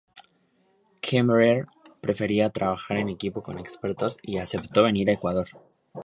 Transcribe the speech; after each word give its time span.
Kemmerer 0.99 1.67
prefería 2.01 2.49
trabajar 2.49 2.97
en 2.97 3.09
equipo 3.09 3.43
con 3.43 3.59
expertos 3.59 4.17
y 4.23 4.39
aceptó 4.39 4.81
venir 4.81 5.07
a 5.11 5.13
Ecuador. 5.13 5.49